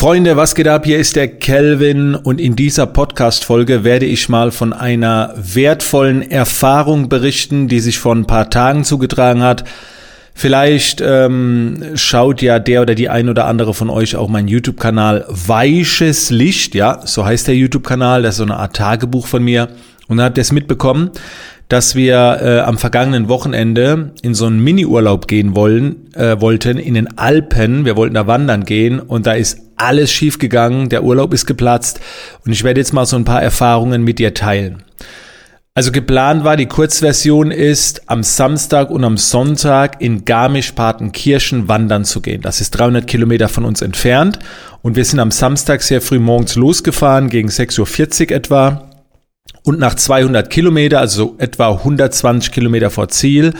[0.00, 0.86] Freunde, was geht ab?
[0.86, 7.10] Hier ist der Kelvin und in dieser Podcast-Folge werde ich mal von einer wertvollen Erfahrung
[7.10, 9.64] berichten, die sich vor ein paar Tagen zugetragen hat.
[10.32, 15.26] Vielleicht ähm, schaut ja der oder die ein oder andere von euch auch meinen YouTube-Kanal
[15.28, 19.68] Weiches Licht, ja, so heißt der YouTube-Kanal, das ist so eine Art Tagebuch von mir
[20.08, 21.10] und hat das mitbekommen,
[21.70, 26.94] dass wir äh, am vergangenen Wochenende in so einen Mini-Urlaub gehen wollen, äh, wollten in
[26.94, 27.84] den Alpen.
[27.84, 30.88] Wir wollten da wandern gehen und da ist alles schief gegangen.
[30.88, 32.00] Der Urlaub ist geplatzt
[32.44, 34.82] und ich werde jetzt mal so ein paar Erfahrungen mit dir teilen.
[35.72, 42.20] Also geplant war, die Kurzversion ist, am Samstag und am Sonntag in Garmisch-Partenkirchen wandern zu
[42.20, 42.42] gehen.
[42.42, 44.40] Das ist 300 Kilometer von uns entfernt
[44.82, 48.89] und wir sind am Samstag sehr früh morgens losgefahren, gegen 6.40 Uhr etwa
[49.62, 53.54] und nach 200 Kilometer, also etwa 120 Kilometer vor Ziel,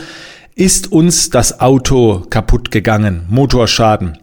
[0.55, 4.17] ist uns das Auto kaputt gegangen, Motorschaden.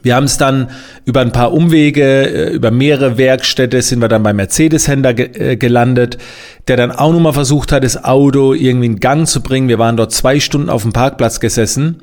[0.00, 0.70] Wir haben es dann
[1.04, 5.56] über ein paar Umwege, äh, über mehrere Werkstätte sind wir dann beim Mercedes-Händler ge äh,
[5.56, 6.18] gelandet,
[6.66, 9.68] der dann auch nochmal versucht hat, das Auto irgendwie in Gang zu bringen.
[9.68, 12.02] Wir waren dort zwei Stunden auf dem Parkplatz gesessen,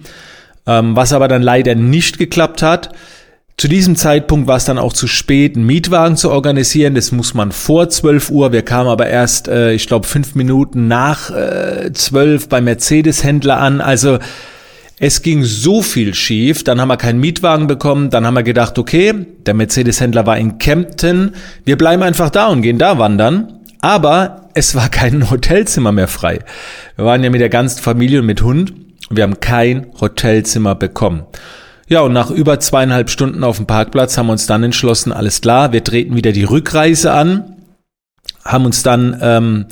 [0.67, 2.91] ähm, was aber dann leider nicht geklappt hat.
[3.59, 6.95] Zu diesem Zeitpunkt war es dann auch zu spät, einen Mietwagen zu organisieren.
[6.95, 8.53] Das muss man vor 12 Uhr.
[8.53, 13.81] Wir kamen aber erst, äh, ich glaube, fünf Minuten nach äh, 12 beim Mercedes-Händler an.
[13.81, 14.19] Also
[14.97, 16.63] es ging so viel schief.
[16.63, 18.09] Dann haben wir keinen Mietwagen bekommen.
[18.09, 21.35] Dann haben wir gedacht, okay, der Mercedes-Händler war in Kempten.
[21.65, 23.59] Wir bleiben einfach da und gehen da wandern.
[23.81, 26.39] Aber es war kein Hotelzimmer mehr frei.
[26.95, 28.71] Wir waren ja mit der ganzen Familie und mit Hund.
[29.09, 31.23] Wir haben kein Hotelzimmer bekommen.
[31.89, 35.41] Ja, und nach über zweieinhalb Stunden auf dem Parkplatz haben wir uns dann entschlossen, alles
[35.41, 37.55] klar, wir treten wieder die Rückreise an,
[38.45, 39.65] haben uns dann ähm,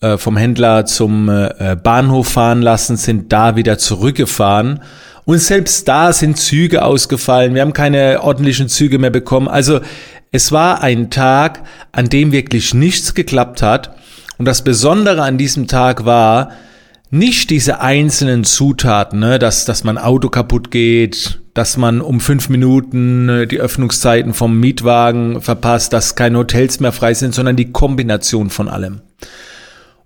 [0.00, 4.80] äh, vom Händler zum äh, Bahnhof fahren lassen, sind da wieder zurückgefahren.
[5.26, 7.54] Und selbst da sind Züge ausgefallen.
[7.54, 9.46] Wir haben keine ordentlichen Züge mehr bekommen.
[9.46, 9.80] Also
[10.32, 13.94] es war ein Tag, an dem wirklich nichts geklappt hat.
[14.38, 16.52] Und das Besondere an diesem Tag war,
[17.10, 22.48] nicht diese einzelnen Zutaten, ne, dass, dass mein Auto kaputt geht, dass man um fünf
[22.50, 27.72] Minuten äh, die Öffnungszeiten vom Mietwagen verpasst, dass keine Hotels mehr frei sind, sondern die
[27.72, 29.00] Kombination von allem.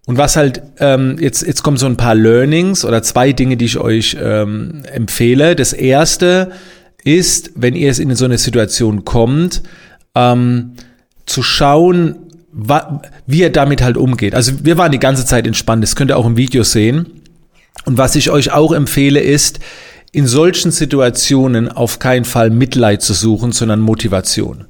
[0.07, 3.67] Und was halt, ähm, jetzt, jetzt kommen so ein paar Learnings oder zwei Dinge, die
[3.67, 5.55] ich euch ähm, empfehle.
[5.55, 6.53] Das erste
[7.05, 9.63] ist, wenn ihr es in so eine Situation kommt,
[10.15, 10.73] ähm,
[11.27, 12.17] zu schauen,
[13.27, 14.35] wie er damit halt umgeht.
[14.35, 17.21] Also wir waren die ganze Zeit entspannt, das könnt ihr auch im Video sehen.
[17.85, 19.61] Und was ich euch auch empfehle ist,
[20.13, 24.67] in solchen Situationen auf keinen Fall Mitleid zu suchen, sondern Motivation.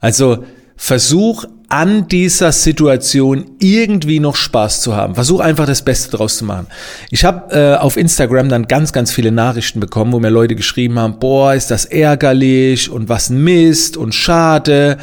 [0.00, 0.44] Also
[0.76, 5.16] versuch an dieser Situation irgendwie noch Spaß zu haben.
[5.16, 6.68] Versuch einfach das Beste draus zu machen.
[7.10, 10.98] Ich habe äh, auf Instagram dann ganz, ganz viele Nachrichten bekommen, wo mir Leute geschrieben
[10.98, 14.98] haben, boah, ist das ärgerlich und was Mist und schade.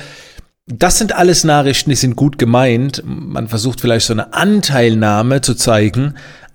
[0.65, 3.03] Das sind alles Nachrichten, die sind gut gemeint.
[3.05, 6.13] Man versucht vielleicht so eine Anteilnahme zu zeigen,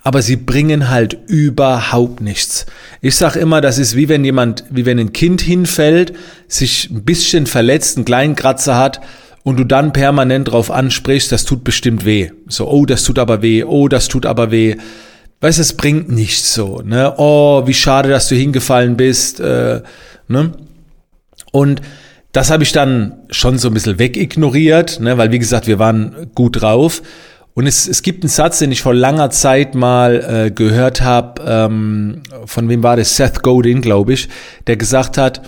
[0.08, 2.64] aber sie bringen halt überhaupt nichts.
[3.02, 6.14] Ich sag immer, das ist wie wenn jemand, wie wenn ein Kind hinfällt,
[6.46, 9.02] sich ein bisschen verletzt, einen kleinen Kratzer hat
[9.42, 12.30] und du dann permanent drauf ansprichst, das tut bestimmt weh.
[12.46, 14.76] So, oh, das tut aber weh, oh, das tut aber weh.
[15.42, 17.12] Weißt, es bringt nichts so, ne?
[17.18, 19.82] Oh, wie schade, dass du hingefallen bist, äh,
[20.26, 20.52] ne?
[21.52, 21.82] Und
[22.32, 26.30] das habe ich dann schon so ein bisschen wegignoriert, ne, weil wie gesagt, wir waren
[26.34, 27.02] gut drauf.
[27.58, 31.42] Und es, es gibt einen Satz, den ich vor langer Zeit mal äh, gehört habe,
[31.44, 33.16] ähm, von wem war das?
[33.16, 34.28] Seth Godin, glaube ich,
[34.68, 35.42] der gesagt hat,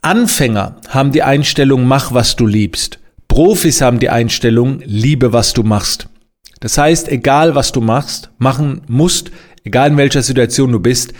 [0.00, 2.98] Anfänger haben die Einstellung, mach, was du liebst.
[3.28, 6.08] Profis haben die Einstellung, liebe, was du machst.
[6.60, 9.30] Das heißt, egal was du machst, machen musst,
[9.64, 11.12] egal in welcher Situation du bist,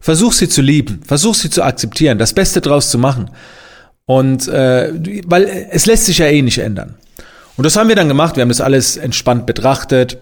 [0.00, 3.30] versuch sie zu lieben, versuch sie zu akzeptieren, das Beste draus zu machen.
[4.06, 4.94] Und äh,
[5.26, 6.94] weil es lässt sich ja eh nicht ändern.
[7.56, 8.36] Und das haben wir dann gemacht.
[8.36, 10.18] Wir haben das alles entspannt betrachtet,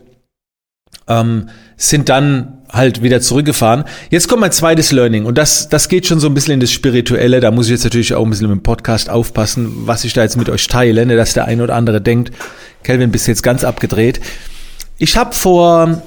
[1.08, 3.84] ähm, sind dann halt wieder zurückgefahren.
[4.10, 6.72] Jetzt kommt mein zweites Learning und das, das geht schon so ein bisschen in das
[6.72, 7.40] Spirituelle.
[7.40, 10.36] Da muss ich jetzt natürlich auch ein bisschen im Podcast aufpassen, was ich da jetzt
[10.36, 12.32] mit euch teile, ne, dass der eine oder andere denkt,
[12.82, 14.20] Kelvin, bist jetzt ganz abgedreht.
[14.98, 16.02] Ich habe vor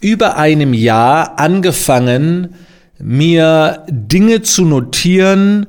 [0.00, 2.54] über einem Jahr angefangen,
[2.98, 5.66] mir Dinge zu notieren,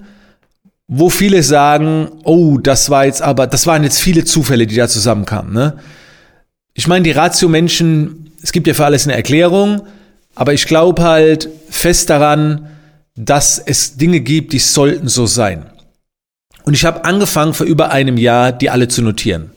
[0.96, 4.88] wo viele sagen, oh, das war jetzt aber, das waren jetzt viele Zufälle, die da
[4.88, 5.52] zusammenkamen.
[5.52, 5.78] Ne?
[6.76, 9.88] Ich meine, die Ratio-Menschen, es gibt ja für alles eine Erklärung,
[10.36, 12.68] aber ich glaube halt fest daran,
[13.16, 15.66] dass es Dinge gibt, die sollten so sein.
[16.64, 19.50] Und ich habe angefangen vor über einem Jahr, die alle zu notieren.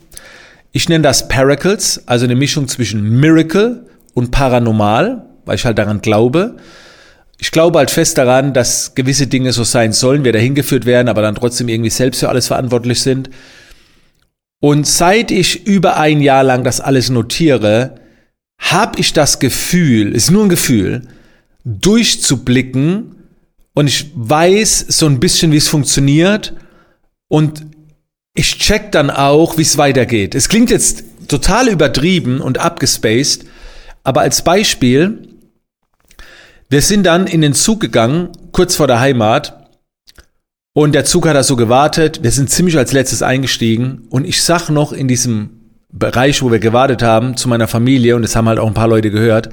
[0.72, 6.00] Ich nenne das Paracles, also eine Mischung zwischen Miracle und Paranormal, weil ich halt daran
[6.00, 6.56] glaube.
[7.38, 11.08] Ich glaube halt fest daran, dass gewisse Dinge so sein sollen, wir dahin geführt werden,
[11.08, 13.30] aber dann trotzdem irgendwie selbst für alles verantwortlich sind.
[14.60, 17.96] Und seit ich über ein Jahr lang das alles notiere,
[18.58, 21.02] habe ich das Gefühl, ist nur ein Gefühl,
[21.64, 23.16] durchzublicken
[23.74, 26.54] und ich weiß so ein bisschen, wie es funktioniert
[27.28, 27.66] und
[28.34, 30.34] ich check dann auch, wie es weitergeht.
[30.34, 33.44] Es klingt jetzt total übertrieben und abgespaced,
[34.04, 35.28] aber als Beispiel,
[36.68, 39.68] wir sind dann in den Zug gegangen, kurz vor der Heimat.
[40.72, 42.22] Und der Zug hat da so gewartet.
[42.22, 44.06] Wir sind ziemlich als letztes eingestiegen.
[44.10, 45.56] Und ich sag noch in diesem
[45.90, 48.88] Bereich, wo wir gewartet haben, zu meiner Familie, und das haben halt auch ein paar
[48.88, 49.48] Leute gehört,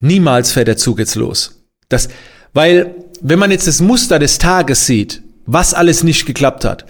[0.00, 1.64] niemals fährt der Zug jetzt los.
[1.88, 2.08] Das,
[2.52, 6.84] weil, wenn man jetzt das Muster des Tages sieht, was alles nicht geklappt hat,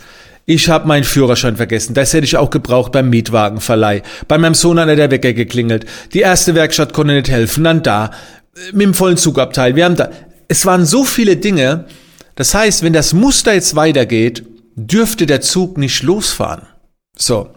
[0.51, 1.93] ich habe meinen Führerschein vergessen.
[1.93, 4.03] Das hätte ich auch gebraucht beim Mietwagenverleih.
[4.29, 5.85] Bei meinem Sohn hat der Wecker geklingelt.
[6.15, 7.65] Die erste Werkstatt konnte nicht helfen.
[7.65, 8.13] Dann da
[8.73, 9.77] mit dem vollen Zugabteil.
[9.77, 10.11] Wir haben da,
[10.49, 11.87] es waren so viele Dinge.
[12.35, 14.45] Das heißt, wenn das Muster jetzt weitergeht,
[14.75, 16.67] dürfte der Zug nicht losfahren.
[17.17, 17.51] So.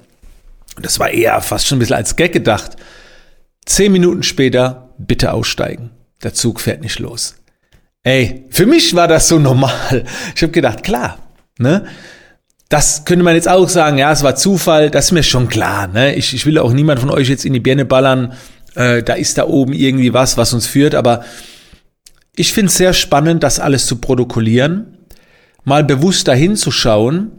[0.82, 2.78] Das war eher fast schon ein bisschen als Gag gedacht.
[3.66, 5.92] Zehn Minuten später, bitte aussteigen.
[6.24, 7.36] Der Zug fährt nicht los.
[8.04, 10.06] Ey, für mich war das so normal.
[10.36, 11.20] Ich habe gedacht, klar,
[11.60, 11.86] ne?
[12.70, 15.88] Das könnte man jetzt auch sagen, ja, es war Zufall, das ist mir schon klar,
[15.88, 16.16] ne?
[16.16, 18.34] Ich, ich will auch niemand von euch jetzt in die Birne ballern,
[18.76, 20.96] äh, da ist da oben irgendwie was, was uns führt.
[20.96, 21.24] Aber
[22.36, 24.98] ich finde es sehr spannend, das alles zu protokollieren,
[25.64, 27.32] mal bewusst dahin zu schauen.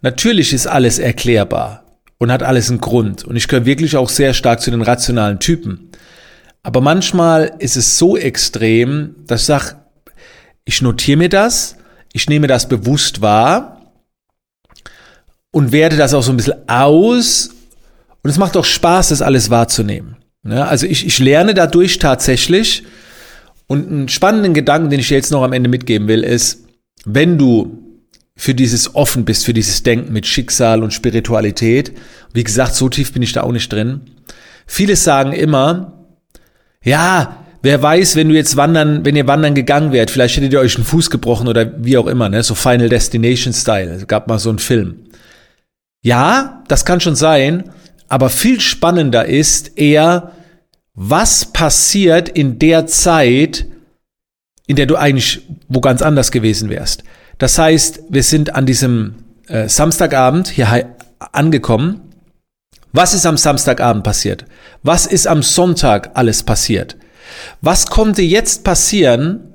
[0.00, 1.84] Natürlich ist alles erklärbar
[2.18, 3.24] und hat alles einen Grund.
[3.24, 5.90] Und ich gehöre wirklich auch sehr stark zu den rationalen Typen.
[6.62, 9.76] Aber manchmal ist es so extrem, dass ich sage,
[10.64, 11.76] ich notiere mir das,
[12.12, 13.92] ich nehme das bewusst wahr
[15.50, 17.50] und werte das auch so ein bisschen aus.
[18.22, 20.21] Und es macht auch Spaß, das alles wahrzunehmen.
[20.46, 22.84] Ja, also ich, ich lerne dadurch tatsächlich.
[23.66, 26.64] Und einen spannenden Gedanken, den ich dir jetzt noch am Ende mitgeben will, ist,
[27.04, 27.78] wenn du
[28.34, 31.92] für dieses offen bist, für dieses Denken mit Schicksal und Spiritualität,
[32.32, 34.00] wie gesagt, so tief bin ich da auch nicht drin.
[34.66, 36.06] Viele sagen immer,
[36.82, 40.60] ja, wer weiß, wenn du jetzt wandern, wenn ihr wandern gegangen wärt, vielleicht hättet ihr
[40.60, 43.92] euch einen Fuß gebrochen oder wie auch immer, ne, so Final Destination Style.
[43.92, 45.04] Es gab mal so einen Film.
[46.02, 47.70] Ja, das kann schon sein,
[48.12, 50.32] aber viel spannender ist eher,
[50.92, 53.64] was passiert in der Zeit,
[54.66, 57.04] in der du eigentlich wo ganz anders gewesen wärst.
[57.38, 59.14] Das heißt, wir sind an diesem
[59.48, 62.02] äh, Samstagabend hier angekommen.
[62.92, 64.44] Was ist am Samstagabend passiert?
[64.82, 66.98] Was ist am Sonntag alles passiert?
[67.62, 69.54] Was konnte jetzt passieren,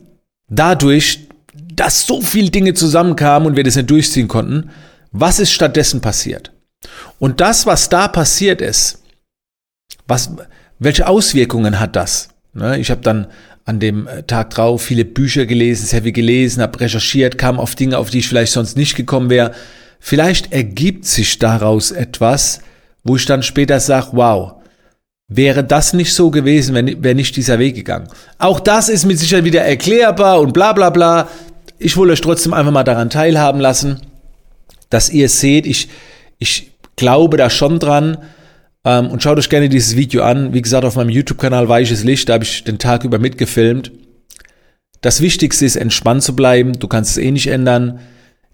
[0.50, 1.28] dadurch,
[1.76, 4.72] dass so viele Dinge zusammenkamen und wir das nicht durchziehen konnten?
[5.12, 6.54] Was ist stattdessen passiert?
[7.20, 9.04] Und das, was da passiert ist,
[10.08, 10.32] was,
[10.80, 12.30] welche Auswirkungen hat das?
[12.54, 13.28] Ne, ich habe dann
[13.66, 17.76] an dem äh, Tag drauf viele Bücher gelesen, sehr viel gelesen, habe recherchiert, kam auf
[17.76, 19.52] Dinge, auf die ich vielleicht sonst nicht gekommen wäre.
[20.00, 22.62] Vielleicht ergibt sich daraus etwas,
[23.04, 24.54] wo ich dann später sage, wow,
[25.28, 28.08] wäre das nicht so gewesen, wenn wäre nicht dieser Weg gegangen.
[28.38, 31.30] Auch das ist mit Sicherheit wieder erklärbar und bla bla bla.
[31.78, 34.00] Ich will euch trotzdem einfach mal daran teilhaben lassen,
[34.90, 35.90] dass ihr seht, ich,
[36.40, 38.18] ich glaube da schon dran.
[38.84, 40.54] Ähm, und schaut euch gerne dieses Video an.
[40.54, 43.92] Wie gesagt, auf meinem YouTube-Kanal Weiches Licht, da habe ich den Tag über mitgefilmt.
[45.02, 46.74] Das Wichtigste ist, entspannt zu bleiben.
[46.80, 48.00] Du kannst es eh nicht ändern.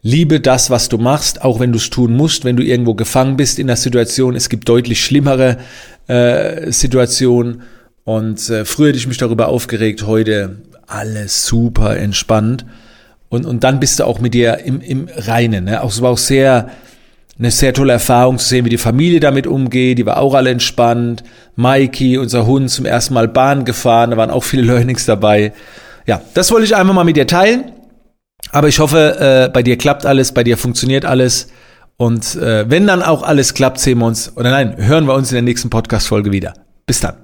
[0.01, 3.37] Liebe das, was du machst, auch wenn du es tun musst, wenn du irgendwo gefangen
[3.37, 4.35] bist in der Situation.
[4.35, 5.57] Es gibt deutlich schlimmere
[6.07, 7.61] äh, Situationen.
[8.03, 12.65] Und äh, früher hätte ich mich darüber aufgeregt, heute alles super entspannt.
[13.29, 15.63] Und, und dann bist du auch mit dir im, im Reinen.
[15.63, 15.81] Ne?
[15.81, 16.69] Auch, es war auch sehr,
[17.37, 19.97] eine sehr tolle Erfahrung zu sehen, wie die Familie damit umgeht.
[19.97, 21.23] Die war auch alle entspannt.
[21.55, 24.11] Mikey, unser Hund, zum ersten Mal Bahn gefahren.
[24.11, 25.53] Da waren auch viele Learnings dabei.
[26.05, 27.71] Ja, das wollte ich einfach mal mit dir teilen.
[28.51, 31.47] Aber ich hoffe, äh, bei dir klappt alles, bei dir funktioniert alles.
[31.97, 35.31] Und äh, wenn dann auch alles klappt, sehen wir uns, oder nein, hören wir uns
[35.31, 36.53] in der nächsten Podcast-Folge wieder.
[36.85, 37.22] Bis dann.